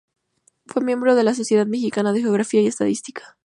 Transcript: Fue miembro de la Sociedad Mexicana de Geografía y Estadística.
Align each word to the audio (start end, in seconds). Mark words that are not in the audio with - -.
Fue 0.65 0.81
miembro 0.83 1.13
de 1.13 1.21
la 1.23 1.35
Sociedad 1.35 1.67
Mexicana 1.67 2.11
de 2.11 2.21
Geografía 2.21 2.61
y 2.61 2.65
Estadística. 2.65 3.37